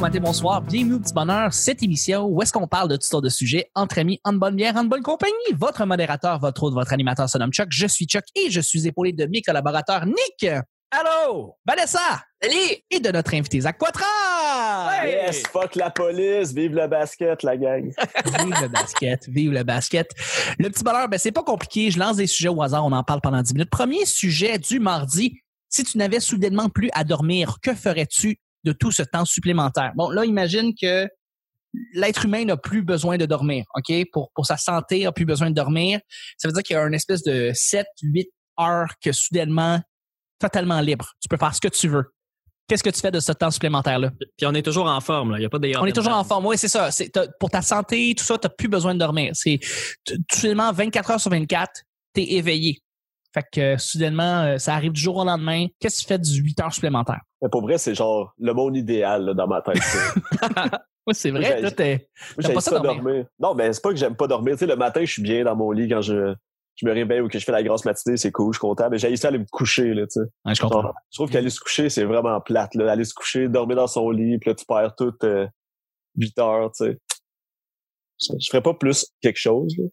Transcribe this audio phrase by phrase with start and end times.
[0.00, 0.62] bon matin, bonsoir.
[0.62, 3.70] Bienvenue au Petit Bonheur, cette émission où est-ce qu'on parle de toutes sortes de sujets
[3.74, 5.34] entre amis, en bonne bière, en bonne compagnie.
[5.58, 7.68] Votre modérateur, votre autre, votre animateur se nomme Chuck.
[7.70, 10.50] Je suis Chuck et je suis épaulé de mes collaborateurs Nick.
[10.90, 11.54] Allô!
[11.66, 11.98] Vanessa!
[12.42, 12.78] Salut!
[12.90, 15.04] Et de notre invité Zach Poitras!
[15.04, 17.92] Yes, fuck la police, vive le basket, la gang.
[18.24, 20.10] vive le basket, vive le basket.
[20.58, 21.90] Le petit bonheur, ben c'est pas compliqué.
[21.90, 23.70] Je lance des sujets au hasard, on en parle pendant 10 minutes.
[23.70, 25.42] Premier sujet du mardi.
[25.68, 29.92] Si tu n'avais soudainement plus à dormir, que ferais-tu de tout ce temps supplémentaire?
[29.96, 31.08] Bon, là, imagine que
[31.92, 33.92] l'être humain n'a plus besoin de dormir, OK?
[34.12, 36.00] Pour, pour sa santé, n'a plus besoin de dormir.
[36.38, 38.28] Ça veut dire qu'il y a une espèce de 7, 8
[38.60, 39.80] heures que soudainement,
[40.38, 41.12] totalement libre.
[41.20, 42.12] Tu peux faire ce que tu veux.
[42.68, 44.12] Qu'est-ce que tu fais de ce temps supplémentaire-là?
[44.36, 45.38] Puis on est toujours en forme, là.
[45.38, 46.46] Il n'y a pas des On est toujours en forme.
[46.46, 46.92] Oui, c'est ça.
[46.92, 49.32] C'est, pour ta santé, tout ça, tu n'as plus besoin de dormir.
[49.34, 49.58] C'est
[50.30, 51.68] soudainement 24 heures sur 24,
[52.14, 52.78] tu es éveillé.
[53.34, 55.66] Fait que soudainement, euh, ça arrive du jour au lendemain.
[55.80, 57.22] Qu'est-ce que tu fais du 8 heures supplémentaires?
[57.42, 59.76] Mais pour vrai, c'est genre le monde idéal là, dans ma tête.
[61.06, 61.60] oui, c'est vrai.
[61.60, 63.02] Toi, t'es, j'aime pas ça dormir.
[63.02, 63.26] dormir.
[63.38, 64.54] Non, mais c'est pas que j'aime pas dormir.
[64.54, 66.34] Tu sais, le matin, je suis bien dans mon lit quand je,
[66.76, 68.88] je me réveille ou que je fais la grosse matinée, c'est cool, je suis content.
[68.90, 70.26] Mais j'ai essayé d'aller me coucher, là, tu sais.
[70.44, 70.82] Ouais, je comprends.
[70.82, 72.92] Genre, je trouve qu'aller se coucher, c'est vraiment plate, là.
[72.92, 75.46] Aller se coucher, dormir dans son lit, puis là, tu perds toutes euh,
[76.16, 76.98] 8 heures, tu sais.
[78.20, 79.84] Je, je ferais pas plus quelque chose, là.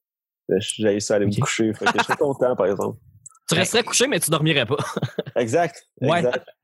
[0.59, 1.39] J'ai essayé d'aller okay.
[1.39, 1.73] me coucher.
[1.73, 2.97] Fait que je serais content, par exemple.
[3.49, 4.75] Tu resterais couché, mais tu dormirais pas.
[5.37, 5.87] exact.
[6.01, 6.21] Ouais.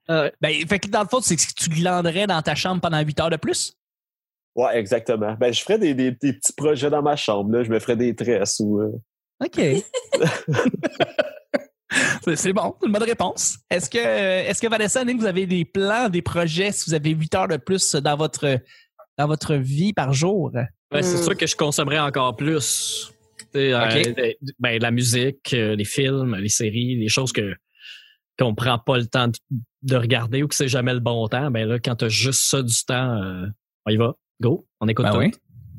[0.09, 2.99] Euh, ben, fait que dans le fond, c'est que tu glanderais dans ta chambre pendant
[2.99, 3.73] 8 heures de plus?
[4.55, 5.33] Ouais, exactement.
[5.39, 7.63] Ben, je ferais des, des, des petits projets dans ma chambre, là.
[7.63, 8.81] Je me ferais des tresses ou.
[8.81, 8.91] Euh...
[9.43, 9.59] OK.
[12.35, 13.57] c'est bon, une bonne réponse.
[13.69, 17.35] Est-ce que, est-ce que Vanessa, vous avez des plans, des projets si vous avez 8
[17.35, 18.59] heures de plus dans votre,
[19.17, 20.51] dans votre vie par jour?
[20.51, 23.11] Ben, c'est sûr que je consommerais encore plus.
[23.55, 24.15] Okay.
[24.17, 27.53] Euh, ben, la musique, euh, les films, les séries, les choses que
[28.39, 29.33] qu'on prend pas le temps de,
[29.83, 31.51] de regarder ou que c'est jamais le bon temps.
[31.51, 33.47] Ben là, quand t'as juste ça du temps, euh,
[33.85, 34.13] on y va.
[34.41, 35.17] Go, on écoute ben tout.
[35.19, 35.31] Oui.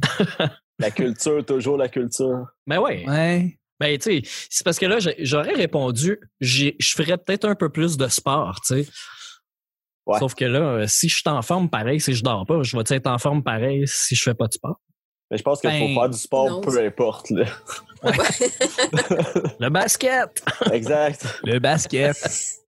[0.79, 2.47] la culture, toujours la culture.
[2.67, 3.05] Ben oui.
[3.07, 3.59] Ouais.
[3.81, 7.97] Ben, tu sais, c'est parce que là, j'aurais répondu, je ferais peut-être un peu plus
[7.97, 8.91] de sport, tu sais.
[10.07, 10.19] Ouais.
[10.19, 12.85] Sauf que là, si je suis en forme pareil, si je dors pas, je vais
[12.89, 14.81] être en forme pareil si je fais pas de sport?
[15.35, 17.31] Mais je pense qu'il ben, faut faire du sport, non, peu importe.
[17.31, 17.45] Là.
[18.05, 18.13] Ouais.
[19.59, 20.45] le basket!
[20.73, 21.41] Exact.
[21.43, 22.17] Le basket.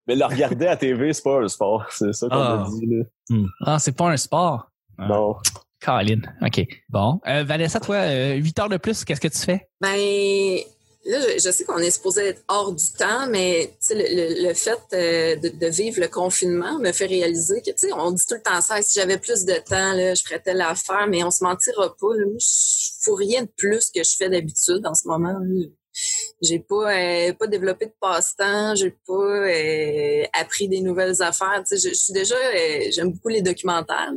[0.09, 1.87] Mais le regarder à TV, c'est pas un sport.
[1.91, 2.67] C'est ça qu'on ah.
[2.67, 2.87] a dit.
[2.87, 3.05] Là.
[3.31, 3.47] Hmm.
[3.65, 4.69] Ah, c'est pas un sport?
[4.99, 5.37] Non.
[5.81, 6.23] Colin.
[6.43, 6.67] OK.
[6.89, 7.21] Bon.
[7.29, 9.69] Euh, Vanessa, toi, euh, 8 heures de plus, qu'est-ce que tu fais?
[9.81, 10.59] Ben,
[11.07, 14.79] là, je, sais qu'on est supposé être hors du temps, mais le, le, le, fait
[14.93, 18.35] euh, de, de, vivre le confinement me fait réaliser que, tu sais, on dit tout
[18.35, 21.31] le temps ça, si j'avais plus de temps, là, je ferais telle affaire, mais on
[21.31, 22.15] se mentira pas.
[22.15, 25.39] Là, je fais rien de plus que je fais d'habitude en ce moment.
[25.39, 25.67] Là.
[26.43, 31.63] J'ai pas euh, pas développé de passe-temps, j'ai pas euh, appris des nouvelles affaires.
[31.67, 34.13] Tu sais, je, je suis déjà euh, j'aime beaucoup les documentaires.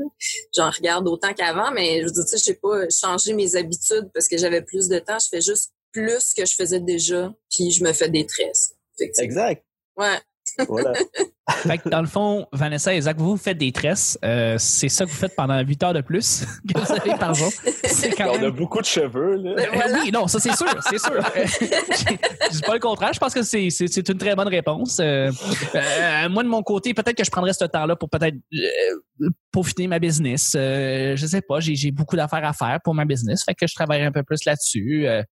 [0.56, 4.09] J'en regarde autant qu'avant, mais je veux dire, tu sais, j'ai pas changé mes habitudes
[4.13, 5.17] parce que j'avais plus de temps.
[5.19, 8.75] Je fais juste plus que je faisais déjà, puis je me fais des tresses.
[9.00, 9.63] Exact.
[9.97, 10.19] Ouais.
[10.67, 10.94] Voilà.
[11.50, 14.18] fait que dans le fond, Vanessa et Zach, vous faites des tresses.
[14.24, 17.34] Euh, c'est ça que vous faites pendant 8 heures de plus que vous avez par
[17.34, 17.52] jour.
[17.84, 18.44] C'est quand même...
[18.44, 19.54] On a beaucoup de cheveux, là.
[19.56, 20.00] Ben voilà.
[20.02, 21.22] oui, non, ça c'est sûr, c'est sûr.
[21.36, 23.14] je dis pas le contraire.
[23.14, 23.68] Je pense que c'est,
[24.10, 25.00] une très bonne réponse.
[25.00, 25.32] Euh,
[25.76, 29.88] euh, moi, de mon côté, peut-être que je prendrais ce temps-là pour peut-être euh, peaufiner
[29.88, 30.54] ma business.
[30.56, 33.44] Euh, je sais pas, j'ai, beaucoup d'affaires à faire pour ma business.
[33.44, 35.08] Fait que je travaillerai un peu plus là-dessus.
[35.08, 35.24] Euh,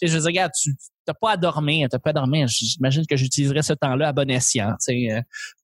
[0.00, 0.74] je veux dire, regarde, tu
[1.06, 2.46] t'as pas à dormir, t'as pas à dormir.
[2.48, 5.22] J'imagine que j'utiliserais ce temps-là à bon escient, tu sais,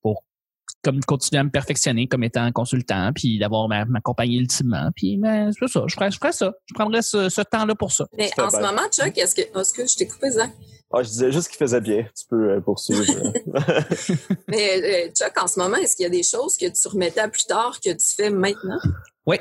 [0.83, 4.89] comme continuer à me perfectionner comme étant consultant, puis d'avoir ma, ma compagnie ultimement.
[4.95, 6.51] Puis ben, c'est ça, je ferais, je ferais ça.
[6.65, 8.05] Je prendrais ce, ce temps-là pour ça.
[8.17, 10.49] Mais en ce moment, Chuck, est-ce que, est-ce que je t'ai coupé, Zach?
[10.93, 12.03] Ah, je disais juste qu'il faisait bien.
[12.17, 13.03] Tu peux euh, poursuivre.
[14.47, 17.21] Mais euh, Chuck, en ce moment, est-ce qu'il y a des choses que tu remettais
[17.21, 18.77] à plus tard que tu fais maintenant?
[19.25, 19.37] Oui.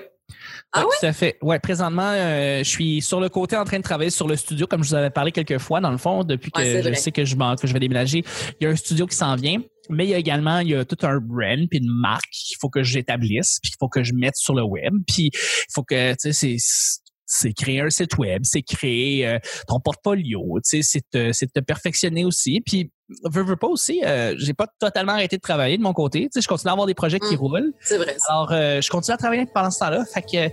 [0.73, 0.91] Ah ouais, ouais?
[1.01, 1.39] Tout à fait.
[1.43, 4.69] Ouais, présentement, euh, je suis sur le côté en train de travailler sur le studio,
[4.69, 7.11] comme je vous avais parlé quelques fois, dans le fond, depuis que Ouais, je sais
[7.11, 8.23] que je, m'en- que je vais déménager.
[8.61, 9.61] Il y a un studio qui s'en vient,
[9.91, 12.57] mais il y a également il y a tout un brand puis une marque qu'il
[12.61, 15.83] faut que j'établisse, puis qu'il faut que je mette sur le web, puis il faut
[15.85, 16.57] que, tu sais, c'est
[17.33, 19.39] c'est créer un site web, c'est créer euh,
[19.69, 22.61] ton portfolio, tu sais, c'est te, c'est te perfectionner aussi.
[22.61, 22.91] Puis,
[23.31, 26.23] veux, veux pas aussi, euh, j'ai pas totalement arrêté de travailler de mon côté.
[26.23, 27.39] Tu sais, je continue à avoir des projets qui Mm.
[27.39, 27.73] roulent.
[27.81, 28.17] C'est vrai.
[28.19, 28.33] ça.
[28.33, 30.05] Alors, euh, je continue à travailler pendant ce temps-là.
[30.13, 30.53] Fait que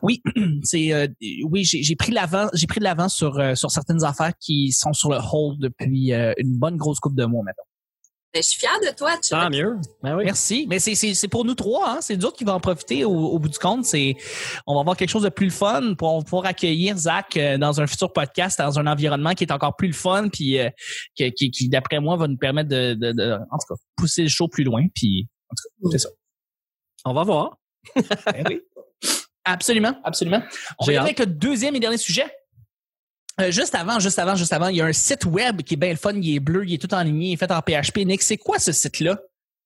[0.00, 0.22] oui,
[0.62, 1.06] c'est euh,
[1.50, 4.72] oui, j'ai j'ai pris l'avant, j'ai pris de l'avant sur euh, sur certaines affaires qui
[4.72, 7.64] sont sur le hold depuis euh, une bonne grosse coupe de mois maintenant.
[8.34, 9.30] Ben, je suis fière de toi, Chuck.
[9.30, 9.76] Tant mieux.
[10.02, 10.24] Ben oui.
[10.24, 11.98] Merci, mais c'est c'est c'est pour nous trois, hein.
[12.00, 13.84] C'est nous autres qui vont en profiter au, au bout du compte.
[13.84, 14.16] C'est
[14.66, 17.80] on va avoir quelque chose de plus le fun pour pouvoir accueillir Zach euh, dans
[17.80, 20.68] un futur podcast, dans un environnement qui est encore plus le fun, puis euh,
[21.14, 24.22] qui, qui, qui, d'après moi va nous permettre de, de, de en tout cas pousser
[24.22, 24.84] le show plus loin.
[24.92, 26.08] Puis en tout cas, c'est ça.
[27.04, 27.56] On va voir.
[27.94, 28.60] Ben oui.
[29.44, 30.42] Absolument, absolument.
[30.80, 32.24] On va avec le deuxième et dernier sujet.
[33.40, 35.76] Euh, juste avant, juste avant, juste avant, il y a un site web qui est
[35.76, 37.60] bien le fun, il est bleu, il est tout en ligne, il est fait en
[37.60, 37.98] PHP.
[38.06, 39.18] Nick, c'est quoi ce site-là?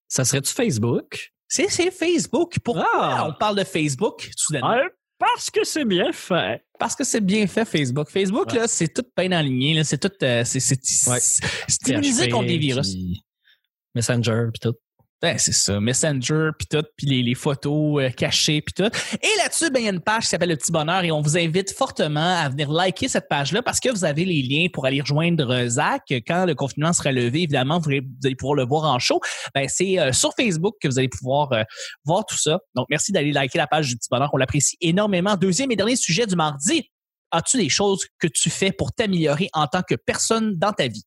[0.07, 1.31] Ça serait-tu Facebook?
[1.47, 2.57] C'est, c'est Facebook.
[2.63, 3.27] Pourquoi Ah!
[3.27, 4.71] on parle de Facebook soudainement?
[4.71, 4.87] Ouais,
[5.19, 6.63] parce que c'est bien fait.
[6.79, 8.09] Parce que c'est bien fait, Facebook.
[8.09, 8.59] Facebook, Ouais.
[8.59, 9.75] là, c'est tout bien aligné.
[9.75, 10.79] Là, c'est tout, euh, c'est, c'est,
[11.09, 11.19] Ouais.
[11.19, 12.95] c'est immunisé PHP, contre les virus.
[13.95, 14.75] Messenger, puis tout.
[15.21, 15.81] Ben, c'est ça.
[15.81, 18.89] Messenger, puis tout, puis les, les photos euh, cachées, puis tout.
[19.21, 21.19] Et là-dessus, ben, il y a une page qui s'appelle Le Petit Bonheur et on
[21.19, 24.85] vous invite fortement à venir liker cette page-là parce que vous avez les liens pour
[24.85, 26.03] aller rejoindre euh, Zach.
[26.25, 29.19] Quand le confinement sera levé, évidemment, vous allez, pouvoir le voir en show.
[29.53, 31.63] Ben, c'est euh, sur Facebook que vous allez pouvoir euh,
[32.05, 32.59] voir tout ça.
[32.75, 34.29] Donc, merci d'aller liker la page du Petit Bonheur.
[34.31, 35.35] On l'apprécie énormément.
[35.35, 36.89] Deuxième et dernier sujet du mardi.
[37.31, 41.03] As-tu des choses que tu fais pour t'améliorer en tant que personne dans ta vie?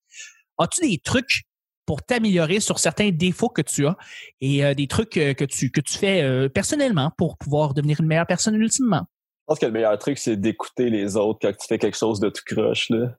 [0.59, 1.45] As-tu des trucs
[1.87, 3.97] pour t'améliorer sur certains défauts que tu as
[4.41, 8.01] et euh, des trucs euh, que tu que tu fais euh, personnellement pour pouvoir devenir
[8.01, 9.03] une meilleure personne ultimement.
[9.03, 12.21] Je pense que le meilleur truc, c'est d'écouter les autres quand tu fais quelque chose
[12.21, 13.15] de tout croche, là.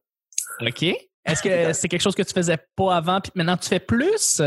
[0.61, 0.83] OK.
[0.83, 4.41] Est-ce que c'est quelque chose que tu faisais pas avant puis maintenant tu fais plus?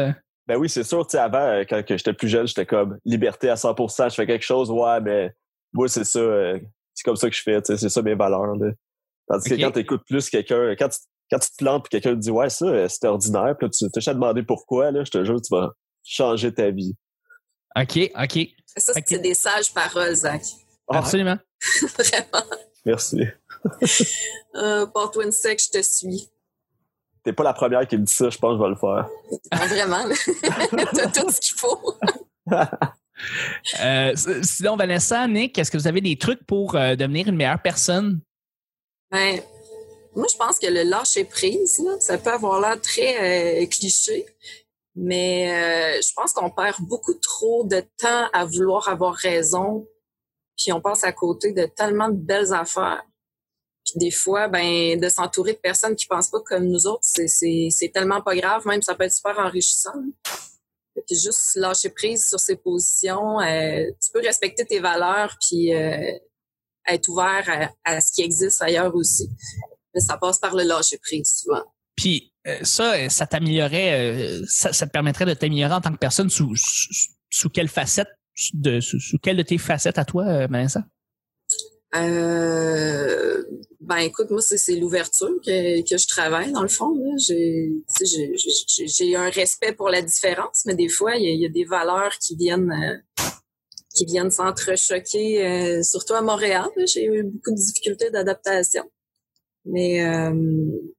[0.47, 4.11] Ben oui, c'est sûr, tu avant, quand j'étais plus jeune, j'étais comme liberté à 100%,
[4.11, 5.35] je fais quelque chose, ouais, mais
[5.73, 6.21] moi, c'est ça,
[6.95, 8.71] c'est comme ça que je fais, c'est ça mes valeurs, là.
[9.29, 10.99] Tandis que quand tu écoutes plus quelqu'un, quand tu,
[11.31, 13.71] quand tu te plantes puis quelqu'un te dit, ouais, ça, euh, c'est ordinaire, puis là,
[13.71, 16.95] tu t'es à demander pourquoi, là, je te jure, tu vas changer ta vie.
[17.77, 18.49] OK, OK.
[18.77, 20.43] Ça, c'est des sages paroles, Zach.
[20.89, 21.39] Ah, Absolument.
[21.99, 22.47] Vraiment.
[22.85, 23.23] Merci.
[24.55, 26.31] Euh, Porte-toi une sec, je te suis.
[27.23, 29.07] T'es pas la première qui me dit ça, je pense que je vais le faire.
[29.51, 30.05] Ah, vraiment.
[30.95, 31.95] T'as tout ce qu'il faut.
[33.81, 37.61] Euh, sinon, Vanessa, Nick, est-ce que vous avez des trucs pour euh, devenir une meilleure
[37.61, 38.21] personne?
[39.11, 39.41] Ben,
[40.17, 44.27] moi, je pense que le lâcher prise, là, ça peut avoir l'air très euh, cliché,
[44.95, 49.87] mais euh, je pense qu'on perd beaucoup trop de temps à vouloir avoir raison,
[50.57, 53.05] puis on passe à côté de tellement de belles affaires.
[53.85, 57.91] Puis des fois, ben, de s'entourer de personnes qui pensent pas comme nous autres, c'est,
[57.93, 59.95] tellement pas grave, même ça peut être super enrichissant.
[60.97, 66.19] Que juste lâcher prise sur ses positions, euh, tu peux respecter tes valeurs, puis euh,
[66.89, 69.29] être ouvert à, à ce qui existe ailleurs aussi.
[69.97, 71.65] Mais ça passe par le lâcher prise souvent.
[71.97, 75.91] Puis euh, ça, euh, ça t'améliorerait, euh, ça, ça te permettrait de t'améliorer en tant
[75.91, 76.93] que personne sous, sous,
[77.31, 78.09] sous quelle facette,
[78.53, 80.85] de, sous, sous quelle de tes facettes à toi, Vanessa?
[81.95, 83.43] Euh,
[83.81, 86.95] ben écoute, moi c'est, l'ouverture que, que je travaille dans le fond.
[87.19, 87.73] J'ai,
[89.17, 91.65] un respect pour la différence, mais des fois il y a, il y a des
[91.65, 93.25] valeurs qui viennent euh,
[93.95, 96.69] qui viennent s'entrechoquer, euh, surtout à Montréal.
[96.87, 98.85] J'ai eu beaucoup de difficultés d'adaptation.
[99.69, 100.33] Mais euh,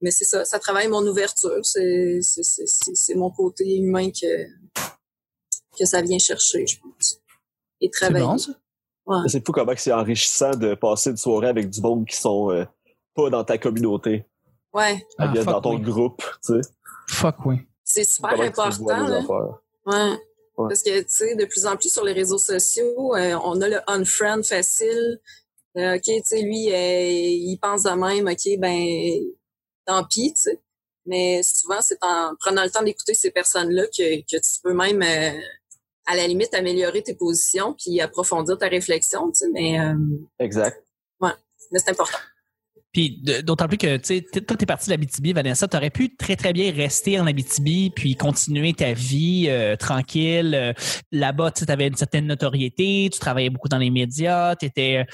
[0.01, 1.59] mais c'est ça, ça travaille mon ouverture.
[1.63, 4.45] C'est c'est, c'est, c'est, c'est mon côté humain que
[5.79, 7.21] que ça vient chercher, je pense.
[7.79, 8.25] Et C'est travailler.
[8.25, 8.51] bon, ça?
[9.05, 9.17] Ouais.
[9.27, 12.51] C'est fou comment que c'est enrichissant de passer une soirée avec du monde qui sont
[12.51, 12.65] euh,
[13.15, 14.25] pas dans ta communauté,
[14.73, 15.81] Ouais, Ah, dans ton oui.
[15.81, 16.69] groupe, tu sais.
[17.09, 17.55] Fuck oui.
[17.85, 19.39] c'est super Comment que tu vois important.
[19.39, 19.47] là.
[19.85, 20.17] Ouais.
[20.57, 20.67] Ouais.
[20.69, 23.69] Parce que, tu sais, de plus en plus sur les réseaux sociaux, euh, on a
[23.69, 25.21] le unfriend facile.
[25.77, 29.33] Euh, OK, tu sais, lui, euh, il pense de même, OK, ben,
[29.85, 30.59] tant pis, tu sais.
[31.05, 35.01] Mais souvent, c'est en prenant le temps d'écouter ces personnes-là que, que tu peux même,
[35.01, 35.39] euh,
[36.05, 39.49] à la limite, améliorer tes positions puis approfondir ta réflexion, tu sais.
[39.51, 39.95] Mais, euh,
[40.39, 40.83] Exact.
[41.21, 42.17] mais c'est important.
[42.97, 46.35] Puis d'autant plus que tu sais, toi, t'es parti de l'Abitibi, Vanessa, t'aurais pu très
[46.35, 50.55] très bien rester en Abitibi puis continuer ta vie euh, tranquille.
[50.55, 50.73] Euh,
[51.11, 55.05] Là-bas, tu avais une certaine notoriété, tu travaillais beaucoup dans les médias, tu étais,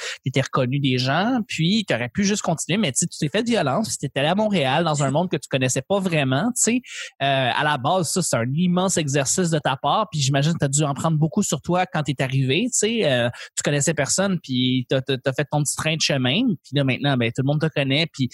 [0.42, 3.98] reconnu des gens, puis tu aurais pu juste continuer, mais tu t'es fait violence, puis
[3.98, 6.54] tu étais allé à Montréal dans un monde que tu connaissais pas vraiment.
[6.56, 6.82] Tu sais,
[7.22, 10.60] Euh, à la base, ça, c'est un immense exercice de ta part, puis j'imagine que
[10.60, 12.68] tu as dû en prendre beaucoup sur toi quand tu es arrivé.
[12.68, 16.44] Tu sais, euh, tu connaissais personne, puis tu as, fait ton petit train de chemin,
[16.64, 18.30] puis là maintenant, ben, tout le monde te connaît, puis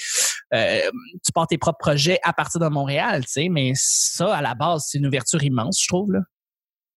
[0.54, 0.90] euh,
[1.26, 4.56] tu pars tes propres projets à partir de Montréal, tu sais, mais ça, à la
[4.56, 6.12] base, c'est une ouverture immense, je trouve.
[6.12, 6.20] Là.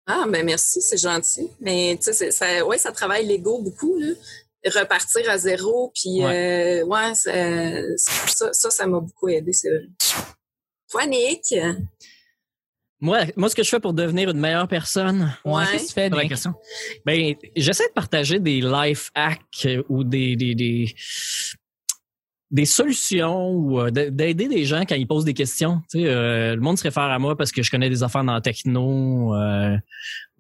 [0.07, 1.49] Ah, ben merci, c'est gentil.
[1.61, 4.15] Mais tu sais, ça, ouais, ça travaille l'ego beaucoup, là.
[4.65, 7.33] Repartir à zéro, puis ouais, ouais ça,
[8.53, 9.89] ça, ça, m'a beaucoup aidé, c'est vrai.
[10.89, 11.55] Toi, Nick?
[13.01, 15.95] Moi, moi, ce que je fais pour devenir une meilleure personne, Ouais, qu'est-ce que tu
[15.95, 16.29] fais, Nick?
[16.29, 16.55] question.
[17.05, 20.95] Ben, j'essaie de partager des life hacks euh, ou des, des, des,
[22.53, 25.81] des solutions ou euh, d'a- d'aider des gens quand ils posent des questions.
[25.91, 28.23] Tu sais, euh, le monde se réfère à moi parce que je connais des affaires
[28.25, 29.77] dans la techno euh,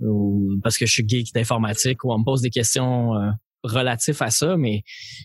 [0.00, 3.31] ou parce que je suis geek d'informatique ou on me pose des questions euh,
[3.64, 4.83] relatives à ça, mais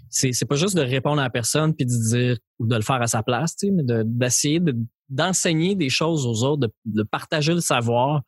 [0.10, 2.82] c'est c'est pas juste de répondre à la personne puis de dire ou de le
[2.82, 4.76] faire à sa place, tu sais, mais de- d'essayer de,
[5.10, 8.22] d'enseigner des choses aux autres, de, de partager le savoir.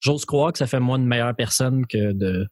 [0.00, 2.46] J'ose croire que ça fait moi une meilleure personne que de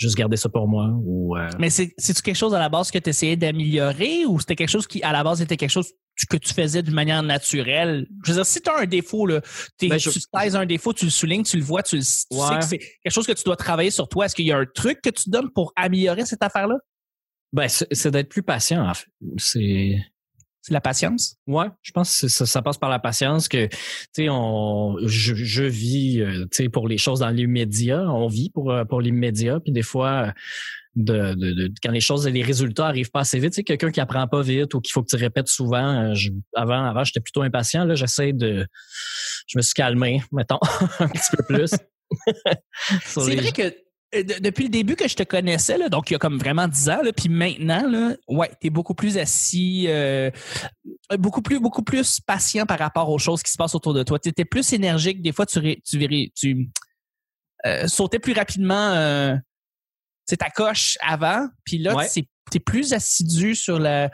[0.00, 0.88] juste garder ça pour moi.
[1.04, 4.40] Ou, euh, Mais c'est- c'est-tu quelque chose à la base que tu essayais d'améliorer ou
[4.40, 5.92] c'était quelque chose qui, à la base, était quelque chose
[6.28, 8.06] que tu faisais d'une manière naturelle?
[8.24, 9.40] Je veux dire, si tu as un défaut, là,
[9.78, 12.02] t'es- Ben, je- tu taises un défaut, tu le soulignes, tu le vois, tu, le-
[12.02, 14.24] tu sais que c'est quelque chose que tu dois travailler sur toi.
[14.26, 16.76] Est-ce qu'il y a un truc que tu donnes pour améliorer cette affaire-là?
[17.52, 19.06] ben, c'est c'est d'être plus patient, en fait.
[19.36, 19.96] C'est.
[20.62, 21.36] C'est la patience?
[21.46, 23.76] Ouais, je pense que c'est- ça, ça passe par la patience que tu
[24.12, 28.50] sais on je, je vis euh, tu sais pour les choses dans l'immédiat, on vit
[28.50, 30.34] pour euh, pour l'immédiat puis des fois
[30.96, 33.64] de, de, de- quand les choses et les résultats arrivent pas assez vite, tu sais
[33.64, 36.84] quelqu'un qui apprend pas vite ou qu'il faut que tu répètes souvent, euh, je- avant
[36.84, 38.66] avant j'étais plutôt impatient là, j'essaie de
[39.46, 40.58] je me suis calmé, mettons
[40.98, 41.70] un petit peu plus.
[43.06, 43.74] C'est les- vrai que
[44.12, 46.66] de- depuis le début que je te connaissais, là, donc il y a comme vraiment
[46.66, 50.30] 10 ans, là, puis maintenant, là, ouais, t'es beaucoup plus assis, euh,
[51.18, 54.18] beaucoup plus, beaucoup plus patient par rapport aux choses qui se passent autour de toi.
[54.18, 55.22] Tu étais plus énergique.
[55.22, 56.70] Des fois, tu, ré- tu, verrais- tu
[57.66, 59.36] euh, sautais plus rapidement euh,
[60.38, 62.08] ta coche avant, puis là, Ouais.
[62.08, 62.20] tu
[62.54, 64.10] es plus assidu sur la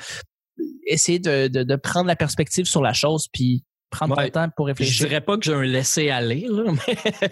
[0.87, 4.31] essayer de, de, de prendre la perspective sur la chose, puis prendre Ouais.
[4.31, 5.07] ton temps pour je réfléchir.
[5.09, 6.73] dirais pas que j'ai un laisser aller là,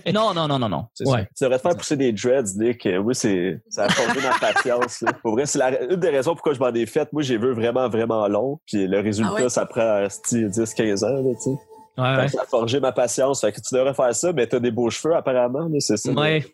[0.04, 0.86] mais Non, non, non, non, non.
[0.94, 1.20] c'est Ouais.
[1.22, 1.26] ça.
[1.36, 2.86] Tu devrais te faire pousser des dreads, Nick.
[2.86, 5.00] Euh, Oui, c'est, ça a formé ma patience.
[5.02, 5.12] là.
[5.22, 7.12] Pour vrai, c'est la, une des raisons pourquoi je m'en ai fait.
[7.12, 8.60] Moi, j'ai vu vraiment, vraiment long.
[8.66, 9.48] Puis le résultat, Ah ouais?
[9.48, 11.50] ça prend esti, 10, 15 ans, là, tu sais.
[11.98, 12.28] ouais, ouais.
[12.28, 13.40] Ça a forgé ma patience.
[13.40, 16.10] Fait que tu devrais faire ça, mais t'as des beaux cheveux, apparemment, là, c'est ça.
[16.12, 16.44] Ouais.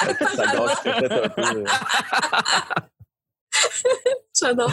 [0.00, 0.14] Ça,
[0.82, 1.42] peut-être un peu.
[1.42, 1.64] euh.
[4.38, 4.72] J'adore.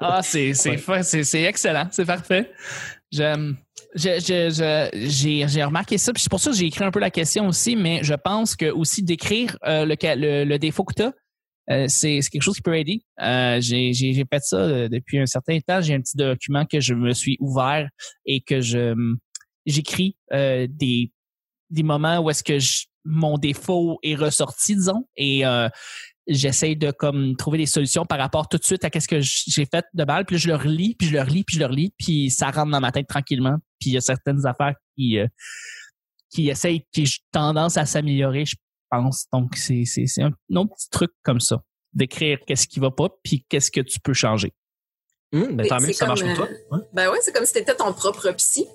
[0.00, 0.76] Ah, c'est c'est Ouais.
[0.76, 2.50] fa- c'est c'est excellent, c'est parfait.
[3.10, 3.56] J'aime.
[3.96, 6.90] Je- je- je- J'ai j'ai remarqué ça, puis c'est pour ça que j'ai écrit un
[6.90, 10.84] peu la question aussi, mais je pense que aussi d'écrire euh, le, le, le défaut
[10.84, 13.02] que tu as, c'est c'est quelque chose qui peut aider.
[13.20, 15.80] Euh, j'ai j'ai- j'ai fait ça euh, depuis un certain temps.
[15.80, 17.88] J'ai un petit document que je me suis ouvert
[18.26, 18.94] et que je
[19.66, 21.10] j'écris euh, des
[21.70, 25.68] des moments où est-ce que je- mon défaut est ressorti, disons, et euh,
[26.28, 29.64] j'essaie de comme trouver des solutions par rapport tout de suite à qu'est-ce que j'ai
[29.64, 31.66] fait de mal, puis là, je le relis, puis je le relis, puis je le
[31.66, 33.56] relis, puis ça rentre dans ma tête tranquillement.
[33.80, 35.26] Puis il y a certaines affaires qui euh,
[36.30, 38.56] qui essayent, qui ont tendance à s'améliorer, je
[38.90, 39.26] pense.
[39.32, 42.90] Donc c'est c'est c'est un, un autre petit truc comme ça, d'écrire qu'est-ce qui va
[42.90, 44.52] pas, puis qu'est-ce que tu peux changer.
[45.32, 46.48] Hum, ben, tant mieux que ça marche pour toi.
[46.70, 46.78] Ouais.
[46.92, 48.66] Ben ouais, c'est comme si t'étais ton propre psy.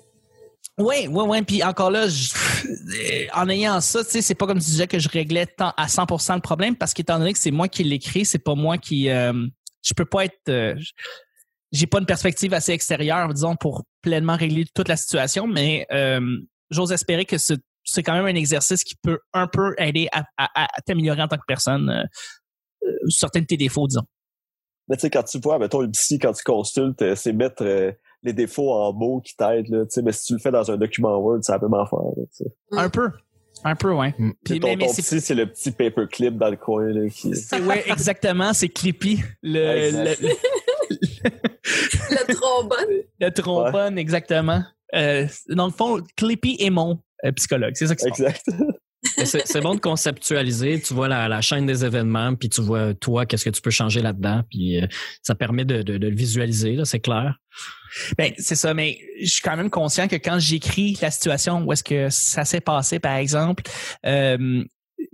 [0.78, 1.42] Oui, oui, oui.
[1.42, 2.32] Puis encore là, je-
[2.66, 5.72] euh, en ayant ça, tu sais, c'est pas comme tu disais que je réglais tant
[5.76, 8.78] à 100% le problème parce qu'étant donné que c'est moi qui l'écris, c'est pas moi
[8.78, 9.32] qui, euh,
[9.82, 10.74] je peux pas être, euh,
[11.72, 15.46] j'ai pas une perspective assez extérieure, disons, pour pleinement régler toute la situation.
[15.46, 16.20] Mais euh,
[16.70, 20.24] j'ose espérer que ce- c'est quand même un exercice qui peut un peu aider à,
[20.36, 22.04] à- à t'améliorer en tant que personne, euh,
[22.86, 24.04] euh, certains de tes défauts, disons.
[24.88, 27.64] Mais tu sais, quand tu vois, mettons, le psy, quand tu consultes, euh, c'est mettre
[27.64, 27.90] euh,
[28.22, 30.02] les défauts en mots qui t'aident, là, tu sais.
[30.02, 32.44] Mais si tu le fais dans un document Word, c'est la même affaire, là, tu
[32.44, 32.50] sais.
[32.72, 32.78] Mm.
[32.78, 33.10] Un peu,
[33.64, 34.14] un peu, ouais.
[34.18, 34.32] Mm.
[34.44, 37.08] Puis, ton mais- mais ton c'est- psy, c'est le petit paperclip dans le coin, là,
[37.08, 37.34] qui...
[37.34, 40.20] c'est ouais, exactement, c'est Clippy, le, Exact.
[40.20, 40.34] le, Le
[42.34, 43.02] trombone.
[43.20, 44.62] Le trombone, exactement.
[44.94, 47.72] Euh, dans le fond, Clippy est mon euh, psychologue.
[47.74, 48.10] C'est ça que c'est.
[48.18, 48.42] Exact.
[49.14, 50.80] C'est bon de conceptualiser.
[50.80, 53.70] Tu vois la, la chaîne des événements, puis tu vois toi, qu'est-ce que tu peux
[53.70, 54.86] changer là-dedans, puis euh,
[55.22, 57.36] ça permet de, de, de le visualiser, là, c'est clair.
[58.16, 61.72] Ben, c'est ça, mais je suis quand même conscient que quand j'écris la situation où
[61.72, 63.64] est-ce que ça s'est passé, par exemple,
[64.06, 64.64] euh,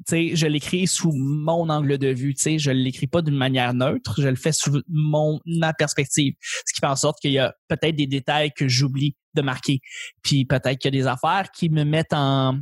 [0.08, 3.74] sais, je l'écris sous mon angle de vue, tu sais, je l'écris pas d'une manière
[3.74, 7.38] neutre, je le fais sous mon ma perspective, ce qui fait en sorte qu'il y
[7.38, 9.80] a peut-être des détails que j'oublie de marquer,
[10.22, 12.58] puis peut-être qu'il y a des affaires qui me mettent en,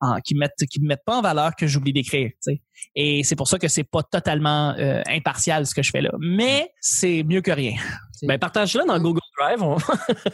[0.00, 2.62] en- qui mettent qui me mettent pas en valeur que j'oublie d'écrire, tu sais.
[2.94, 6.10] Et c'est pour ça que c'est pas totalement euh, impartial ce que je fais là,
[6.20, 7.74] mais c'est mieux que rien.
[8.22, 9.62] Ben, partage-le dans Google Drive.
[9.62, 9.76] on-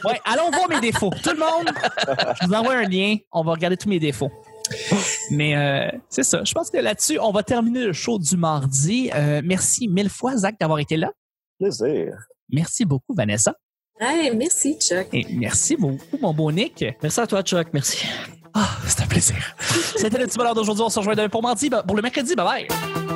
[0.07, 1.11] Ouais, allons voir mes défauts.
[1.23, 1.69] Tout le monde,
[2.41, 3.17] je vous envoie un lien.
[3.31, 4.31] On va regarder tous mes défauts.
[5.31, 6.43] Mais euh, c'est ça.
[6.43, 9.09] Je pense que là-dessus, on va terminer le show du mardi.
[9.15, 11.11] Euh, merci mille fois, Zach, d'avoir été là.
[11.59, 12.13] Plaisir.
[12.49, 13.55] Merci beaucoup, Vanessa.
[13.99, 15.07] Hey, merci, Chuck.
[15.13, 16.83] Et merci beaucoup, mon beau Nick.
[17.01, 17.67] Merci à toi, Chuck.
[17.73, 18.05] Merci.
[18.53, 19.55] Ah, c'est un plaisir.
[19.95, 20.83] C'était le petit bonheur d'aujourd'hui.
[20.85, 22.35] On se rejoint demain pour mardi, pour le mercredi.
[22.35, 23.14] Bye bye.